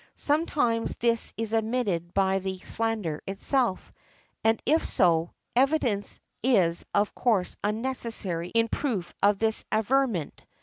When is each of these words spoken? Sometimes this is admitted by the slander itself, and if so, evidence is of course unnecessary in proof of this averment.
Sometimes 0.15 0.95
this 0.95 1.31
is 1.37 1.53
admitted 1.53 2.11
by 2.15 2.39
the 2.39 2.57
slander 2.61 3.21
itself, 3.27 3.93
and 4.43 4.59
if 4.65 4.83
so, 4.83 5.29
evidence 5.55 6.19
is 6.41 6.83
of 6.95 7.13
course 7.13 7.55
unnecessary 7.63 8.49
in 8.49 8.67
proof 8.67 9.13
of 9.21 9.37
this 9.37 9.63
averment. 9.71 10.43